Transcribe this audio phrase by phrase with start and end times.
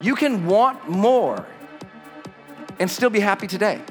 [0.00, 1.44] You can want more
[2.78, 3.82] and still be happy today.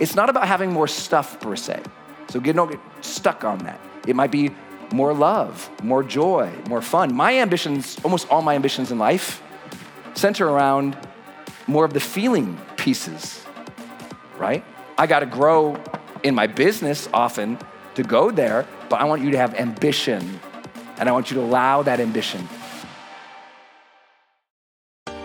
[0.00, 1.82] It's not about having more stuff per se.
[2.30, 3.78] So get, don't get stuck on that.
[4.06, 4.52] It might be
[4.90, 7.14] more love, more joy, more fun.
[7.14, 9.42] My ambitions, almost all my ambitions in life,
[10.14, 10.96] center around
[11.66, 13.44] more of the feeling pieces,
[14.38, 14.64] right?
[14.96, 15.76] I got to grow
[16.22, 17.58] in my business often
[17.96, 20.40] to go there, but I want you to have ambition
[20.96, 22.48] and I want you to allow that ambition.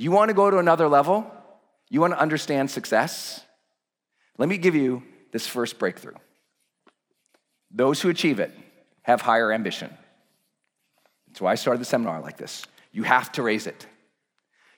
[0.00, 1.28] You want to go to another level?
[1.90, 3.44] You want to understand success?
[4.38, 6.14] Let me give you this first breakthrough.
[7.72, 8.52] Those who achieve it
[9.02, 9.90] have higher ambition.
[11.26, 12.64] That's why I started the seminar like this.
[12.92, 13.88] You have to raise it.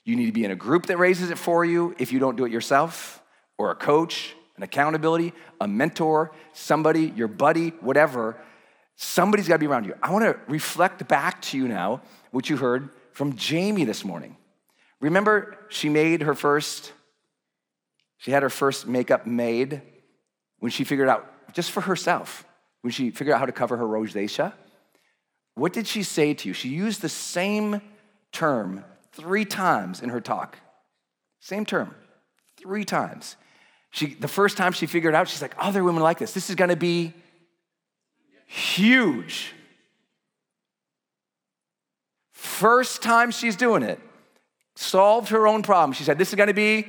[0.05, 2.37] You need to be in a group that raises it for you if you don't
[2.37, 3.23] do it yourself,
[3.59, 8.39] or a coach, an accountability, a mentor, somebody, your buddy, whatever.
[8.97, 9.93] Somebody's got to be around you.
[10.03, 12.01] I want to reflect back to you now
[12.31, 14.39] what you heard from Jamie this morning.
[15.01, 16.93] Remember, she made her first,
[18.19, 19.83] she had her first makeup made
[20.59, 22.45] when she figured out, just for herself,
[22.83, 24.53] when she figured out how to cover her rosacea.
[25.55, 26.55] What did she say to you?
[26.55, 27.81] She used the same
[28.33, 30.59] term three times in her talk.
[31.41, 31.95] Same term,
[32.59, 33.37] three times.
[33.91, 36.33] She, the first time she figured out, she's like, other women like this.
[36.33, 37.15] This is gonna be
[38.47, 39.55] huge.
[42.33, 43.99] First time she's doing it,
[44.81, 45.93] solved her own problem.
[45.93, 46.87] She said, This is gonna be.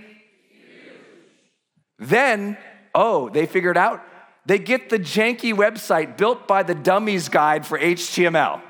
[2.00, 2.58] Then,
[2.96, 4.02] oh, they figured out
[4.46, 8.62] they get the janky website built by the dummies guide for HTML.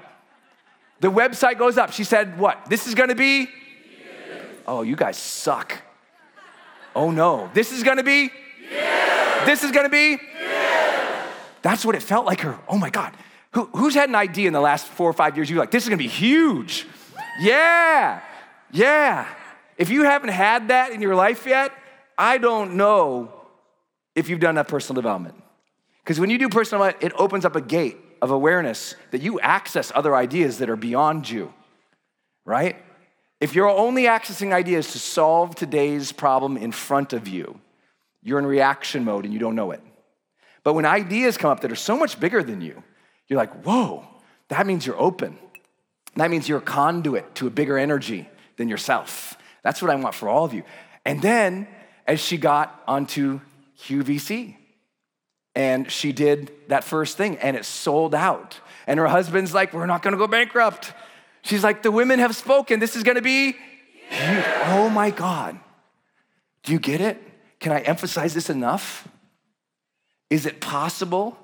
[0.99, 1.93] The website goes up.
[1.93, 2.65] She said, What?
[2.69, 3.47] This is gonna be?
[4.67, 5.81] Oh, you guys suck.
[6.95, 7.49] Oh no.
[7.53, 8.31] This is gonna be?
[9.45, 10.17] This is gonna be?
[11.61, 12.59] That's what it felt like her.
[12.67, 13.13] Oh my God.
[13.53, 15.49] Who, who's had an idea in the last four or five years?
[15.49, 16.87] You're like, this is gonna be huge.
[17.39, 18.21] Yeah,
[18.71, 19.27] yeah.
[19.77, 21.71] If you haven't had that in your life yet,
[22.17, 23.33] I don't know
[24.15, 25.41] if you've done that personal development.
[26.03, 29.39] Because when you do personal development, it opens up a gate of awareness that you
[29.39, 31.53] access other ideas that are beyond you,
[32.45, 32.75] right?
[33.39, 37.59] If you're only accessing ideas to solve today's problem in front of you,
[38.21, 39.81] you're in reaction mode and you don't know it.
[40.63, 42.83] But when ideas come up that are so much bigger than you,
[43.27, 44.05] you're like, whoa,
[44.49, 45.39] that means you're open.
[46.17, 48.29] That means you're a conduit to a bigger energy
[48.61, 49.35] than yourself.
[49.63, 50.63] That's what I want for all of you.
[51.05, 51.67] And then,
[52.07, 53.41] as she got onto
[53.79, 54.55] QVC,
[55.53, 58.59] and she did that first thing, and it sold out.
[58.87, 60.93] And her husband's like, We're not gonna go bankrupt.
[61.41, 62.79] She's like, The women have spoken.
[62.79, 63.53] This is gonna be
[64.09, 64.45] huge.
[64.65, 65.59] Oh my God.
[66.63, 67.21] Do you get it?
[67.59, 69.07] Can I emphasize this enough?
[70.29, 71.37] Is it possible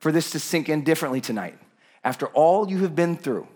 [0.00, 1.56] for this to sink in differently tonight.
[2.02, 3.46] After all you have been through,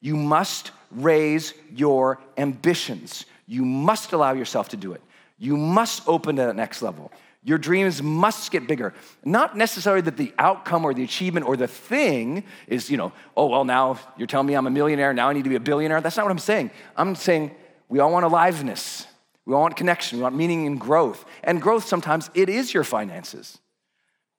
[0.00, 3.24] you must raise your ambitions.
[3.46, 5.02] You must allow yourself to do it.
[5.38, 7.12] You must open to that next level.
[7.44, 8.92] Your dreams must get bigger.
[9.24, 13.46] Not necessarily that the outcome or the achievement or the thing is, you know, oh,
[13.46, 16.00] well, now you're telling me I'm a millionaire, now I need to be a billionaire.
[16.00, 16.70] That's not what I'm saying.
[16.96, 17.52] I'm saying
[17.88, 19.06] we all want aliveness,
[19.46, 21.24] we all want connection, we want meaning and growth.
[21.44, 23.58] And growth sometimes it is your finances.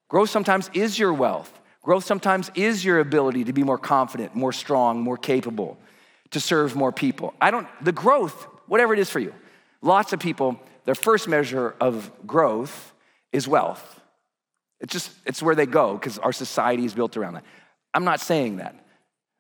[0.10, 1.60] Growth sometimes is your wealth.
[1.82, 5.80] Growth sometimes is your ability to be more confident, more strong, more capable,
[6.32, 7.34] to serve more people.
[7.42, 9.34] I don't, the growth, whatever it is for you.
[9.82, 12.94] Lots of people, their first measure of growth
[13.32, 14.00] is wealth.
[14.80, 17.44] It's just, it's where they go because our society is built around that.
[17.94, 18.76] I'm not saying that.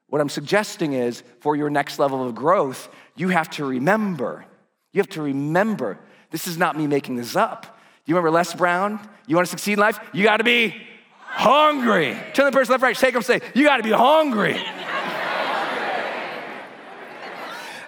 [0.07, 4.45] What I'm suggesting is for your next level of growth, you have to remember,
[4.91, 5.99] you have to remember,
[6.31, 7.79] this is not me making this up.
[8.05, 8.99] You remember Les Brown?
[9.27, 9.99] You want to succeed in life?
[10.13, 10.75] You got to be
[11.21, 12.17] hungry.
[12.33, 14.59] Turn the person left, right, shake them, say, You got to be hungry.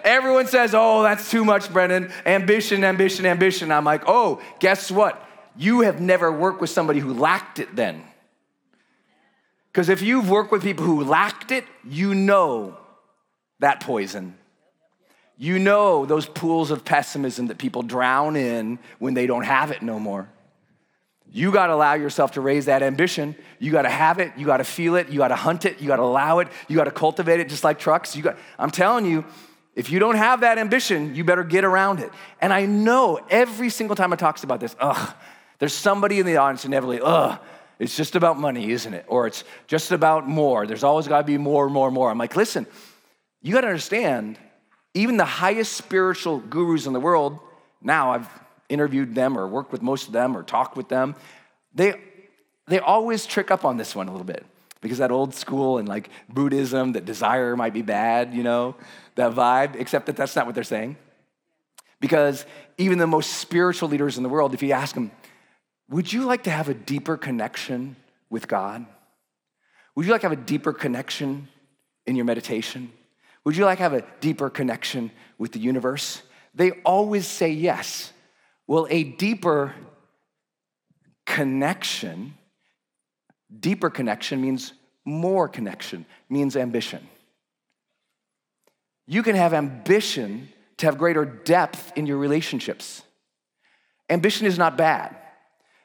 [0.04, 2.12] Everyone says, Oh, that's too much, Brendon.
[2.26, 3.72] Ambition, ambition, ambition.
[3.72, 5.28] I'm like, Oh, guess what?
[5.56, 8.04] You have never worked with somebody who lacked it then.
[9.72, 12.78] Because if you've worked with people who lacked it, you know
[13.60, 14.38] that poison.
[15.38, 19.82] You know those pools of pessimism that people drown in when they don't have it
[19.82, 20.30] no more.
[21.34, 23.36] You got to allow yourself to raise that ambition.
[23.58, 24.34] You got to have it.
[24.36, 25.10] You got to feel it.
[25.10, 25.80] You got to hunt it.
[25.80, 26.50] You got to allow it.
[26.68, 28.16] You got to cultivate it just like trucks.
[28.18, 29.24] You got, I'm telling you,
[29.76, 32.12] if you don't have that ambition, you better get around it.
[32.42, 35.14] And I know every single time I talk about this, ugh,
[35.60, 37.40] there's somebody in the audience inevitably, ugh,
[37.80, 39.06] it's just about money, isn't it?
[39.08, 40.68] Or it's just about more.
[40.68, 42.12] There's always got to be more, more, more.
[42.12, 42.68] I'm like, listen,
[43.42, 44.38] you got to understand
[44.94, 47.40] even the highest spiritual gurus in the world,
[47.82, 48.30] now I've
[48.70, 51.16] interviewed them or worked with most of them or talked with them,
[51.74, 52.00] they,
[52.68, 54.46] they always trick up on this one a little bit.
[54.82, 58.76] Because that old school and like Buddhism, that desire might be bad, you know,
[59.16, 60.98] that vibe, except that that's not what they're saying.
[62.00, 62.46] Because
[62.78, 65.12] even the most spiritual leaders in the world, if you ask them,
[65.90, 67.96] would you like to have a deeper connection
[68.30, 68.86] with God?
[69.96, 71.48] Would you like to have a deeper connection
[72.08, 72.92] in your meditation?
[73.44, 76.22] Would you like to have a deeper connection with the universe?
[76.56, 78.14] They always say yes.
[78.68, 79.76] Well, a deeper
[81.26, 82.36] connection,
[83.60, 84.74] deeper connection means
[85.06, 87.08] more connection, means ambition.
[89.08, 93.02] You can have ambition to have greater depth in your relationships.
[94.10, 95.16] Ambition is not bad.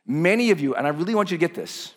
[0.07, 1.95] Many of you, and I really want you to get this,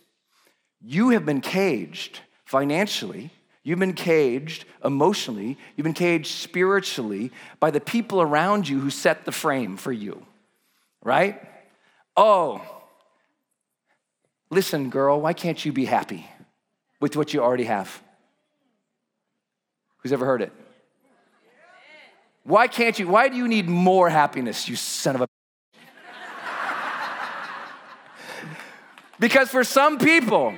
[0.81, 3.31] you have been caged financially
[3.69, 9.25] You've been caged emotionally, you've been caged spiritually by the people around you who set
[9.25, 10.25] the frame for you,
[11.03, 11.41] right?
[12.15, 12.61] Oh,
[14.49, 16.27] listen, girl, why can't you be happy
[16.99, 18.01] with what you already have?
[19.97, 20.51] Who's ever heard it?
[22.43, 23.07] Why can't you?
[23.07, 25.27] Why do you need more happiness, you son of a?
[29.19, 30.53] because for some people,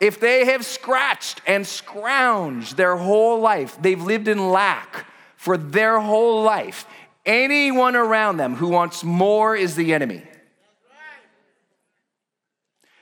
[0.00, 6.00] if they have scratched and scrounged their whole life, they've lived in lack for their
[6.00, 6.86] whole life,
[7.24, 10.27] anyone around them who wants more is the enemy.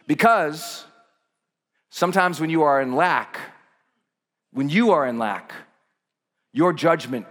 [0.06, 0.84] Because
[1.90, 3.38] sometimes when you are in lack,
[4.52, 5.52] when you are in lack,
[6.52, 7.26] your judgment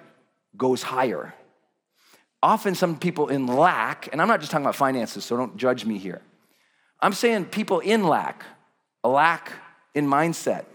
[0.57, 1.33] goes higher.
[2.43, 5.83] often some people in lack, and I'm not just talking about finances, so don't judge
[5.83, 6.21] me here.
[6.99, 8.45] I'm saying people in lack,
[9.03, 9.51] a lack
[9.95, 10.65] in mindset,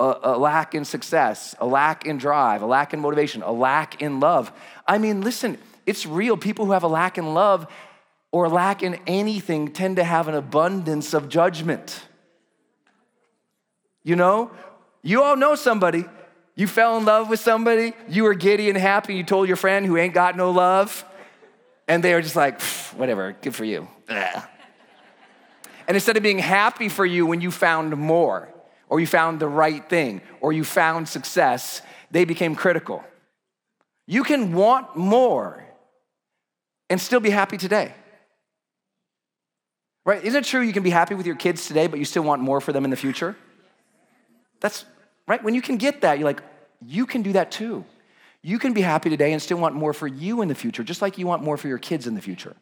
[0.00, 4.00] a, a, lack in success, a lack in drive, a lack in motivation, a lack
[4.00, 4.50] in love.
[4.86, 6.36] I mean, listen, it's real.
[6.36, 7.66] People who have a lack in love
[8.34, 12.02] or lack in anything tend to have an abundance of judgment.
[14.02, 14.50] You know,
[15.02, 16.04] you all know somebody.
[16.56, 19.86] You fell in love with somebody, you were giddy and happy, you told your friend
[19.86, 21.04] who ain't got no love,
[21.86, 22.60] and they were just like,
[22.96, 23.86] whatever, good for you.
[24.08, 24.42] And
[25.86, 28.52] instead of being happy for you when you found more,
[28.88, 33.04] or you found the right thing, or you found success, they became critical.
[34.08, 35.64] You can want more
[36.90, 37.94] and still be happy today.
[40.04, 40.22] Right?
[40.22, 42.42] Isn't it true you can be happy with your kids today, but you still want
[42.42, 43.36] more for them in the future?
[44.60, 44.84] That's
[45.26, 45.42] right.
[45.42, 46.42] When you can get that, you're like,
[46.86, 47.84] you can do that too.
[48.42, 51.00] You can be happy today and still want more for you in the future, just
[51.00, 52.54] like you want more for your kids in the future.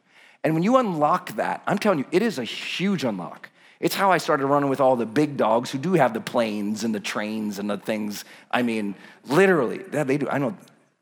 [0.45, 3.51] And when you unlock that, I'm telling you, it is a huge unlock.
[3.81, 6.85] It's how I started running with all the big dogs who do have the planes
[6.85, 8.25] and the trains and the things.
[8.53, 8.95] I mean,
[9.27, 10.29] literally, they do.
[10.29, 10.57] I know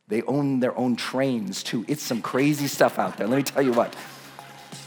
[0.09, 1.85] they own their own trains too.
[1.87, 3.27] It's some crazy stuff out there.
[3.27, 3.95] Let me tell you what.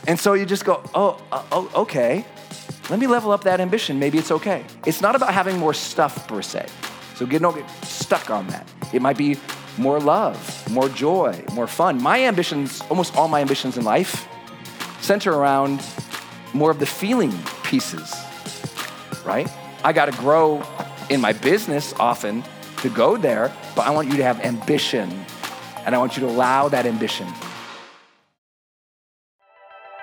[0.08, 2.26] And so you just go, oh, uh, oh, okay.
[2.90, 4.00] Let me level up that ambition.
[4.00, 4.66] Maybe it's okay.
[4.86, 6.68] It's not about having more stuff per se.
[7.16, 8.68] So get, don't get stuck on that.
[8.92, 9.38] It might be
[9.78, 12.02] more love, more joy, more fun.
[12.02, 14.28] My ambitions, almost all my ambitions in life,
[15.00, 15.82] center around
[16.54, 18.14] more of the feeling pieces,
[19.26, 19.50] right?
[19.84, 20.64] I got to grow
[21.10, 22.44] in my business often
[22.78, 25.26] to go there, but I want you to have ambition
[25.86, 27.28] and I want you to allow that ambition.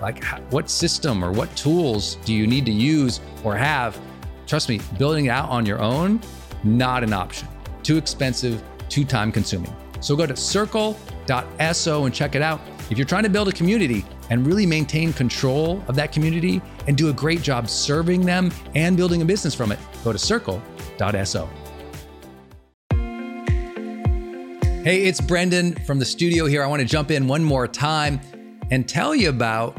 [0.00, 3.98] like, what system or what tools do you need to use or have?
[4.46, 6.20] Trust me, building it out on your own,
[6.62, 7.48] not an option.
[7.82, 9.74] Too expensive, too time consuming.
[10.00, 12.60] So go to circle.so and check it out.
[12.90, 16.96] If you're trying to build a community and really maintain control of that community and
[16.96, 21.48] do a great job serving them and building a business from it, go to circle.so.
[24.84, 26.62] Hey, it's Brendon from the studio here.
[26.62, 28.20] I want to jump in one more time
[28.70, 29.78] and tell you about